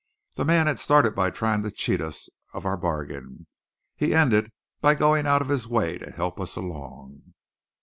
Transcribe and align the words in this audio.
The 0.33 0.45
man 0.45 0.65
had 0.65 0.79
started 0.79 1.13
by 1.13 1.29
trying 1.29 1.61
to 1.61 1.69
cheat 1.69 2.01
us 2.01 2.27
of 2.55 2.65
our 2.65 2.75
bargain; 2.75 3.45
he 3.95 4.15
ended 4.15 4.51
by 4.79 4.95
going 4.95 5.27
out 5.27 5.43
of 5.43 5.49
his 5.49 5.67
way 5.67 5.99
to 5.99 6.09
help 6.09 6.39
us 6.41 6.55
along. 6.55 7.35